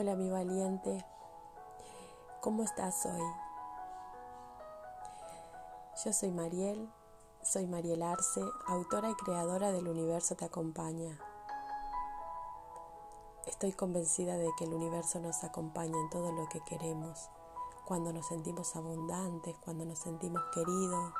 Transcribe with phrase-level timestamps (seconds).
[0.00, 1.04] Hola mi valiente,
[2.40, 3.20] ¿cómo estás hoy?
[6.04, 6.88] Yo soy Mariel,
[7.42, 11.18] soy Mariel Arce, autora y creadora del Universo Te Acompaña.
[13.46, 17.28] Estoy convencida de que el universo nos acompaña en todo lo que queremos,
[17.84, 21.12] cuando nos sentimos abundantes, cuando nos sentimos queridos,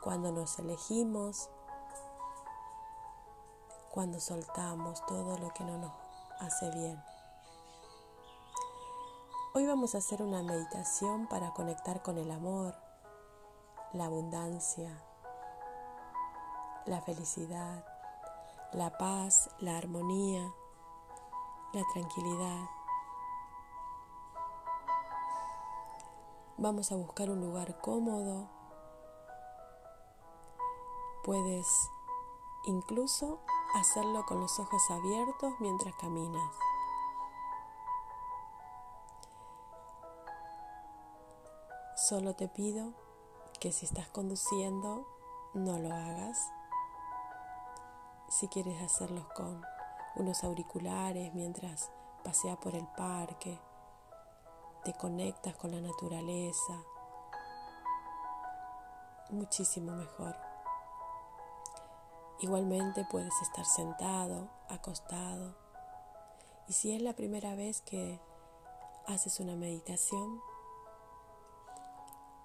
[0.00, 1.50] cuando nos elegimos,
[3.90, 5.92] cuando soltamos todo lo que no nos
[6.40, 7.09] hace bien.
[9.52, 12.72] Hoy vamos a hacer una meditación para conectar con el amor,
[13.92, 15.02] la abundancia,
[16.86, 17.84] la felicidad,
[18.72, 20.54] la paz, la armonía,
[21.72, 22.64] la tranquilidad.
[26.56, 28.48] Vamos a buscar un lugar cómodo.
[31.24, 31.66] Puedes
[32.66, 33.40] incluso
[33.74, 36.69] hacerlo con los ojos abiertos mientras caminas.
[42.10, 42.92] Solo te pido
[43.60, 45.06] que si estás conduciendo,
[45.54, 46.50] no lo hagas.
[48.28, 49.62] Si quieres hacerlos con
[50.16, 51.92] unos auriculares mientras
[52.24, 53.60] paseas por el parque,
[54.82, 56.82] te conectas con la naturaleza,
[59.28, 60.34] muchísimo mejor.
[62.40, 65.54] Igualmente puedes estar sentado, acostado.
[66.66, 68.20] Y si es la primera vez que
[69.06, 70.49] haces una meditación,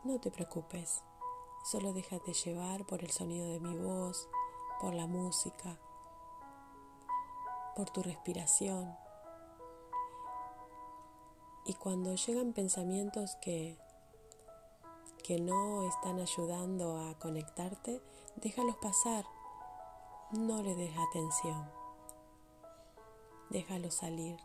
[0.05, 1.03] no te preocupes,
[1.63, 4.29] solo déjate llevar por el sonido de mi voz,
[4.79, 5.79] por la música,
[7.75, 8.95] por tu respiración.
[11.65, 13.79] Y cuando llegan pensamientos que,
[15.23, 17.99] que no están ayudando a conectarte,
[18.35, 19.25] déjalos pasar,
[20.31, 21.67] no le des atención,
[23.49, 24.37] déjalos salir.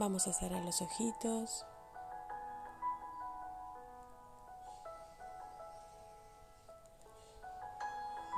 [0.00, 1.66] Vamos a cerrar los ojitos.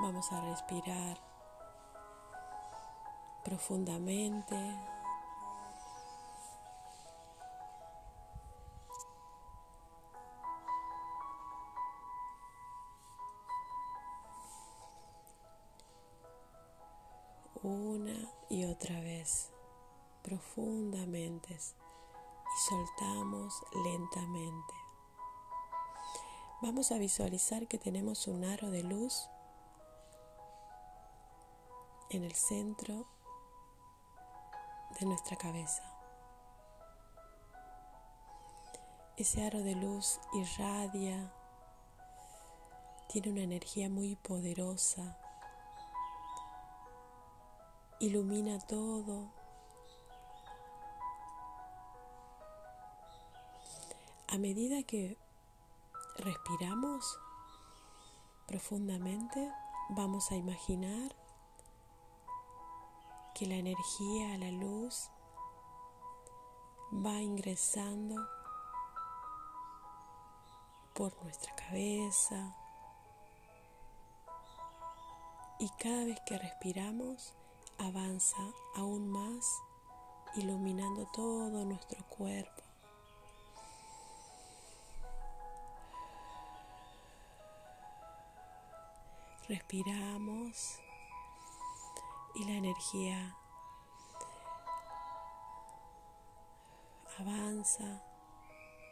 [0.03, 1.19] Vamos a respirar
[3.45, 4.57] profundamente.
[20.23, 24.75] Profundamente y soltamos lentamente.
[26.63, 29.29] Vamos a visualizar que tenemos un aro de luz
[32.11, 33.07] en el centro
[35.01, 35.83] de nuestra cabeza.
[39.17, 41.33] Ese aro de luz irradia,
[43.09, 45.19] tiene una energía muy poderosa,
[48.01, 49.42] ilumina todo
[54.33, 55.19] A medida que
[56.17, 57.21] respiramos
[58.47, 59.53] profundamente,
[59.91, 61.15] vamos a imaginar
[63.35, 65.11] que la energía, la luz,
[66.95, 68.27] va ingresando
[70.95, 72.57] por nuestra cabeza.
[75.59, 77.35] Y cada vez que respiramos
[77.77, 78.43] avanza
[78.77, 79.45] aún más
[80.37, 82.72] iluminando todo nuestro cuerpo
[89.53, 90.81] respiramos
[92.35, 93.37] y la energía
[97.19, 98.03] avanza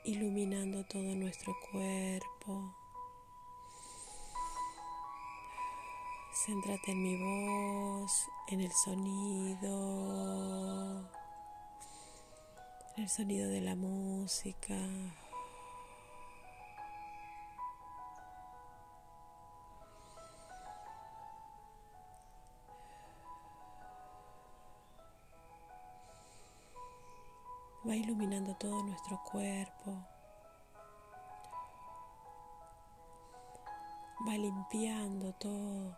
[0.04, 2.74] iluminando todo nuestro cuerpo.
[6.44, 9.70] Céntrate en mi voz, en el sonido,
[12.96, 14.76] en el sonido de la música.
[28.10, 30.04] Iluminando todo nuestro cuerpo,
[34.26, 35.96] va limpiando todo,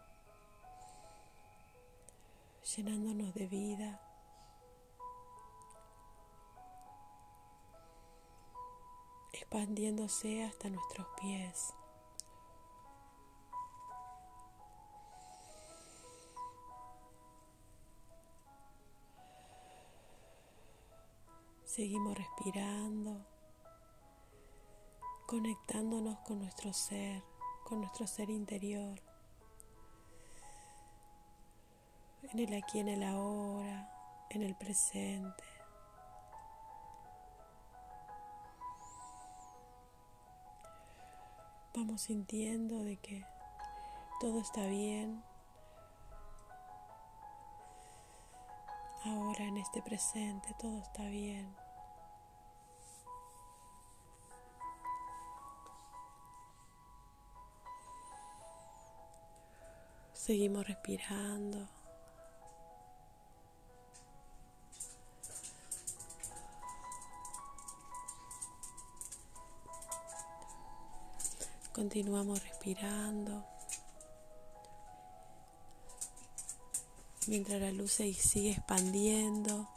[2.76, 4.00] llenándonos de vida.
[9.35, 11.75] expandiéndose hasta nuestros pies.
[21.75, 23.25] Seguimos respirando,
[25.27, 27.25] conectándonos con nuestro ser,
[27.65, 29.01] con nuestro ser interior,
[32.25, 33.91] en el aquí, en el ahora,
[34.29, 35.45] en el presente.
[41.75, 43.25] Vamos sintiendo de que
[44.21, 45.25] todo está bien.
[49.07, 51.62] Ahora en este presente todo está bien.
[60.25, 61.69] Seguimos respirando.
[71.73, 73.45] Continuamos respirando.
[77.27, 79.69] Mientras la luz se sigue expandiendo.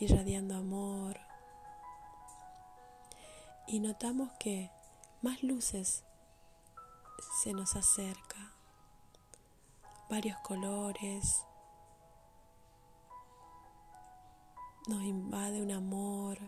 [0.00, 1.18] Irradiando amor.
[3.66, 4.70] Y notamos que
[5.20, 6.04] más luces
[7.42, 8.52] se nos acerca,
[10.08, 11.44] varios colores,
[14.86, 16.38] nos invade un amor,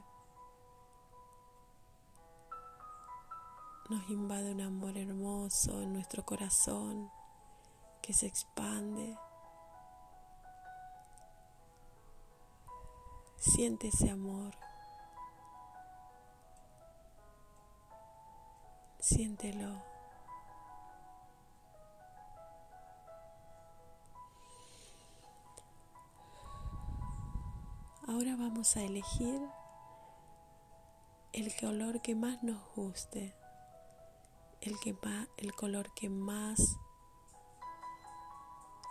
[3.90, 7.10] nos invade un amor hermoso en nuestro corazón
[8.00, 9.18] que se expande.
[13.40, 14.54] Siente ese amor.
[18.98, 19.82] Siéntelo.
[28.06, 29.40] Ahora vamos a elegir
[31.32, 33.34] el color que más nos guste,
[34.60, 34.94] el, que
[35.38, 36.76] el color que más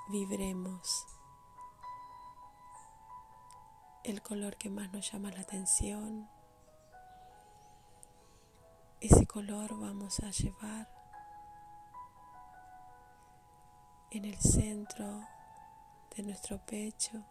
[0.09, 1.05] vibremos
[4.09, 6.27] el color que más nos llama la atención.
[8.99, 10.89] Ese color vamos a llevar
[14.09, 15.27] en el centro
[16.15, 17.23] de nuestro pecho.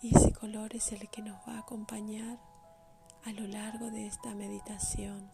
[0.00, 2.38] Y ese color es el que nos va a acompañar
[3.24, 5.30] a lo largo de esta meditación.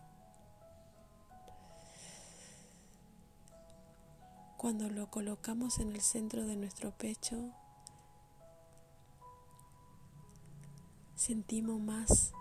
[4.63, 7.51] Cuando lo colocamos en el centro de nuestro pecho,
[11.17, 12.33] sentimos más,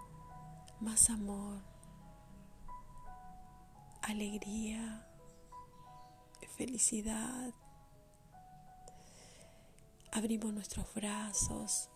[0.79, 1.63] más amor,
[4.03, 5.03] alegría,
[6.55, 7.55] felicidad.
[10.11, 11.89] Abrimos nuestros brazos,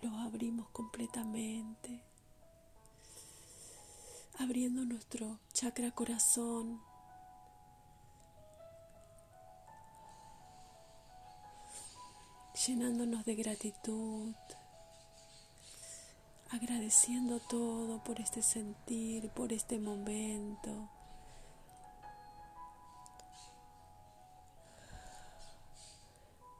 [0.00, 2.09] los abrimos completamente
[4.40, 6.80] abriendo nuestro chakra corazón.
[12.66, 14.34] llenándonos de gratitud,
[16.50, 20.90] agradeciendo todo por este sentir, por este momento.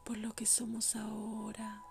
[0.03, 1.81] por lo que somos ahora.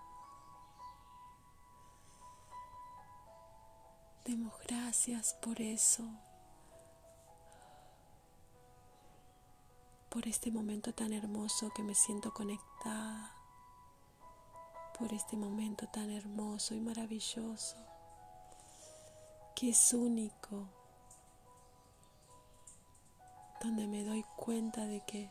[4.31, 6.05] Demos gracias por eso,
[10.07, 13.35] por este momento tan hermoso que me siento conectada,
[14.97, 17.75] por este momento tan hermoso y maravilloso,
[19.53, 20.69] que es único,
[23.61, 25.29] donde me doy cuenta de que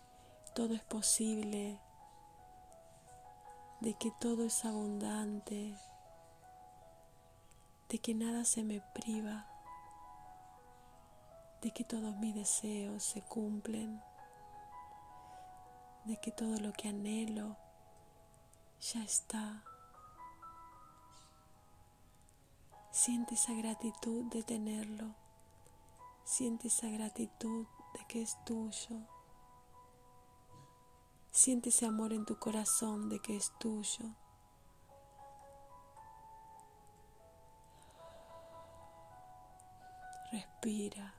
[0.55, 1.81] todo es posible,
[3.81, 5.75] de que todo es abundante,
[7.91, 9.47] de que nada se me priva,
[11.61, 14.01] de que todos mis deseos se cumplen,
[16.05, 17.57] de que todo lo que anhelo
[18.81, 19.65] ya está.
[22.93, 25.17] Siente esa gratitud de tenerlo,
[26.25, 29.01] siente esa gratitud de que es tuyo.
[31.33, 34.15] Siente ese amor en tu corazón de que es tuyo.
[40.33, 41.13] Respira,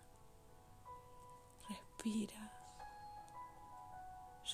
[1.67, 2.51] respira,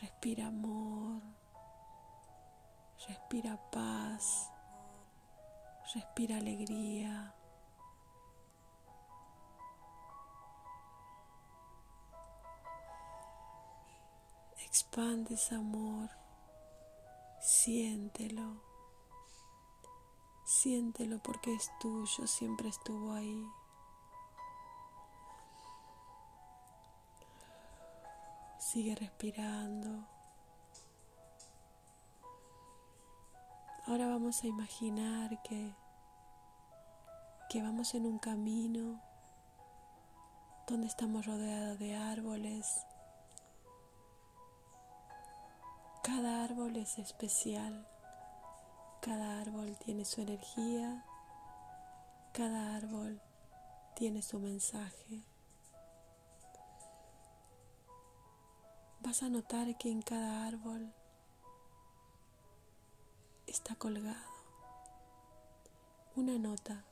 [0.02, 1.22] respira amor,
[3.08, 4.52] respira paz,
[5.94, 7.36] respira alegría.
[14.66, 16.10] Expande ese amor,
[17.40, 18.60] siéntelo,
[20.46, 23.48] siéntelo porque es tuyo, siempre estuvo ahí.
[28.68, 30.06] Sigue respirando.
[33.86, 35.74] Ahora vamos a imaginar que,
[37.50, 39.02] que vamos en un camino
[40.68, 42.86] donde estamos rodeados de árboles.
[46.04, 47.88] Cada árbol es especial,
[49.00, 51.06] cada árbol tiene su energía,
[52.34, 53.22] cada árbol
[53.96, 55.37] tiene su mensaje.
[59.08, 60.94] Vas a notar que en cada árbol
[63.46, 64.34] está colgado
[66.18, 66.84] una nota,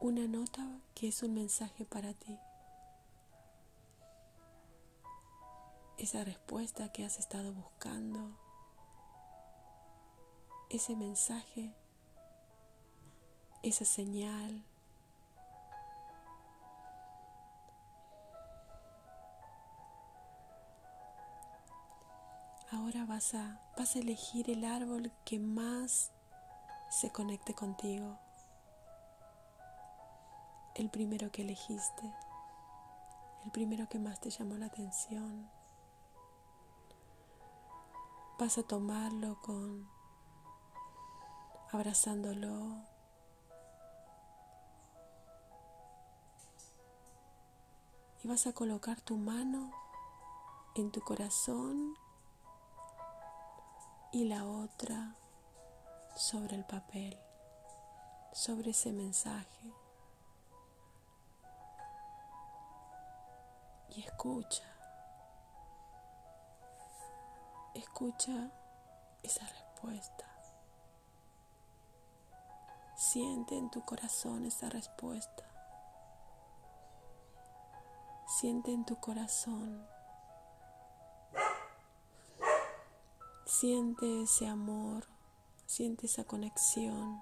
[0.00, 2.38] una nota que es un mensaje para ti.
[5.96, 8.38] Esa respuesta que has estado buscando,
[10.68, 11.74] ese mensaje,
[13.62, 14.62] esa señal.
[22.70, 26.12] Ahora vas a, vas a elegir el árbol que más
[26.90, 28.18] se conecte contigo.
[30.74, 32.14] El primero que elegiste.
[33.44, 35.50] El primero que más te llamó la atención.
[38.38, 39.88] Vas a tomarlo con
[41.72, 42.82] abrazándolo.
[48.22, 49.72] Y vas a colocar tu mano
[50.74, 51.96] en tu corazón
[54.10, 55.14] y la otra
[56.16, 57.18] sobre el papel,
[58.32, 59.72] sobre ese mensaje.
[63.90, 64.64] Y escucha,
[67.74, 68.50] escucha
[69.22, 70.24] esa respuesta.
[72.96, 75.44] Siente en tu corazón esa respuesta.
[78.26, 79.86] Siente en tu corazón
[83.48, 85.06] Siente ese amor,
[85.64, 87.18] siente esa conexión.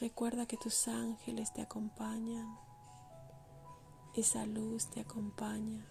[0.00, 2.58] Recuerda que tus ángeles te acompañan,
[4.12, 5.86] esa luz te acompaña.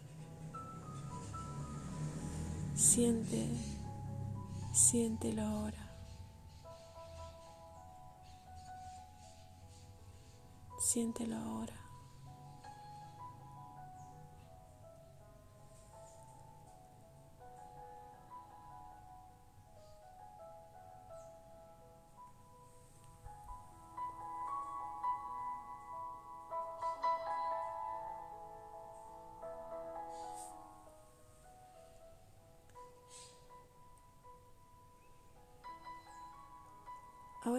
[2.76, 3.50] Siente,
[4.74, 5.96] siéntelo ahora.
[10.82, 11.89] Siéntelo ahora.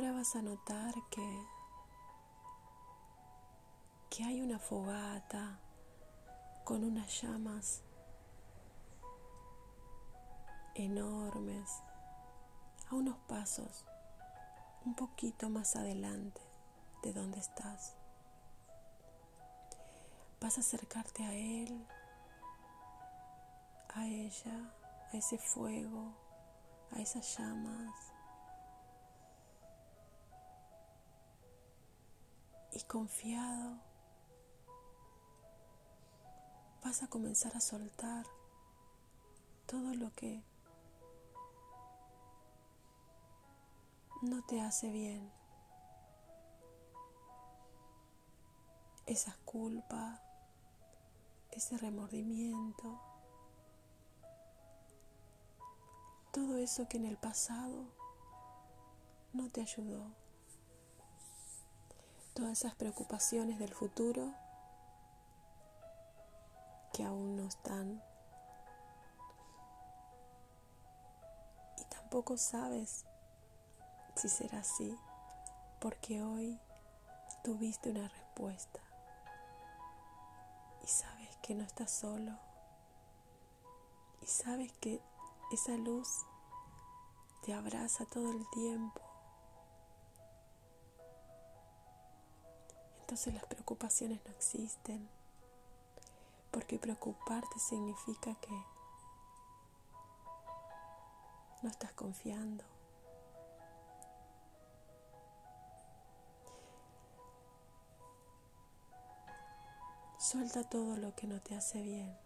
[0.00, 1.46] Ahora vas a notar que,
[4.08, 5.60] que hay una fogata
[6.64, 7.82] con unas llamas
[10.74, 11.82] enormes
[12.88, 13.84] a unos pasos
[14.86, 16.40] un poquito más adelante
[17.02, 17.94] de donde estás.
[20.40, 21.86] Vas a acercarte a él,
[23.94, 24.74] a ella,
[25.12, 26.14] a ese fuego,
[26.90, 28.09] a esas llamas
[32.72, 33.78] y confiado
[36.84, 38.26] vas a comenzar a soltar
[39.66, 40.42] todo lo que
[44.22, 45.30] no te hace bien.
[49.06, 50.22] Esa culpa,
[51.50, 53.00] ese remordimiento,
[56.32, 57.86] todo eso que en el pasado
[59.32, 60.19] no te ayudó
[62.40, 64.32] todas esas preocupaciones del futuro
[66.94, 68.02] que aún no están.
[71.76, 73.04] Y tampoco sabes
[74.16, 74.98] si será así,
[75.80, 76.58] porque hoy
[77.44, 78.80] tuviste una respuesta
[80.82, 82.32] y sabes que no estás solo
[84.22, 85.02] y sabes que
[85.52, 86.08] esa luz
[87.44, 89.09] te abraza todo el tiempo
[93.10, 95.08] entonces las preocupaciones no existen.
[96.52, 98.52] Porque preocuparte significa que
[101.60, 102.62] no estás confiando.
[110.20, 112.16] Suelta todo lo que no te hace bien.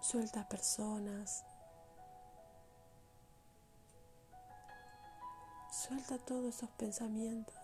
[0.00, 1.44] Suelta personas,
[5.92, 7.54] Suelta todos esos pensamientos.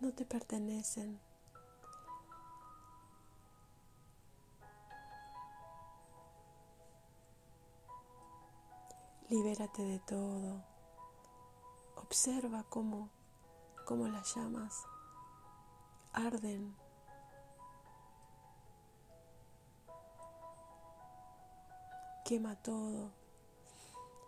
[0.00, 1.20] No te pertenecen.
[9.28, 10.64] Libérate de todo.
[11.94, 13.08] Observa cómo,
[13.84, 14.82] cómo las llamas
[16.12, 16.74] arden
[22.26, 23.12] Quema todo.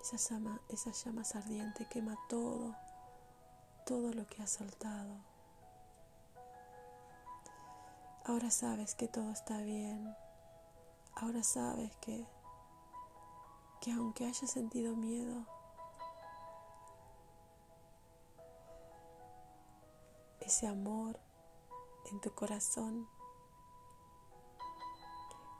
[0.00, 2.76] Esa llama, esa llamas ardiente quema todo,
[3.84, 5.16] todo lo que has soltado.
[8.24, 10.14] Ahora sabes que todo está bien.
[11.16, 12.24] Ahora sabes que
[13.80, 15.44] que aunque haya sentido miedo,
[20.38, 21.18] ese amor
[22.12, 23.08] en tu corazón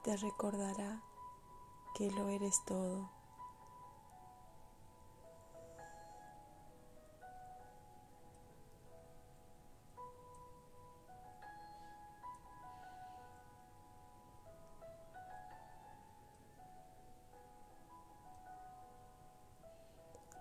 [0.05, 1.03] te recordará
[1.95, 3.11] que lo eres todo.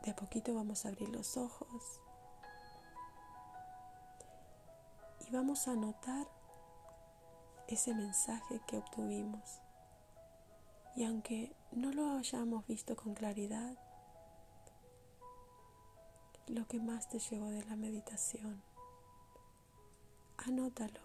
[0.04, 2.02] De a poquito vamos a abrir los ojos
[5.28, 6.28] y vamos a anotar
[7.68, 9.67] ese mensaje que obtuvimos.
[10.98, 13.78] Y aunque no lo hayamos visto con claridad,
[16.48, 18.64] lo que más te llegó de la meditación,
[20.38, 21.00] anótalo.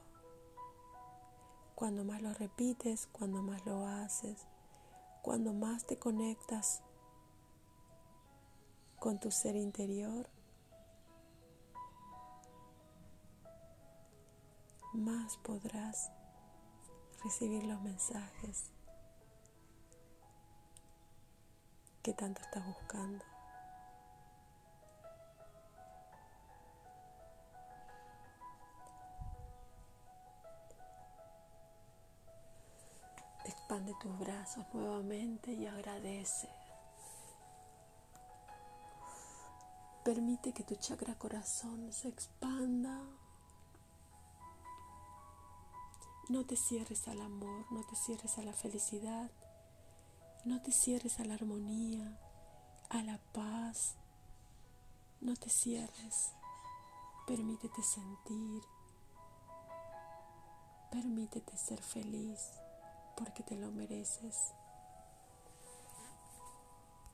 [1.74, 4.46] Cuando más lo repites, cuando más lo haces,
[5.20, 6.82] cuando más te conectas
[8.98, 10.26] con tu ser interior,
[14.94, 16.10] más podrás
[17.22, 18.71] recibir los mensajes
[22.02, 23.24] que tanto estás buscando.
[33.44, 36.48] Expande tus brazos nuevamente y agradece.
[40.04, 43.00] Permite que tu chakra corazón se expanda.
[46.28, 49.30] No te cierres al amor, no te cierres a la felicidad,
[50.44, 52.18] no te cierres a la armonía,
[52.90, 53.94] a la paz.
[55.20, 56.32] No te cierres.
[57.26, 58.62] Permítete sentir.
[60.90, 62.40] Permítete ser feliz
[63.16, 64.52] porque te lo mereces.